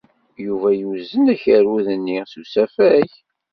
[0.45, 3.09] Yuba yuzen akerrud-nni s usafag.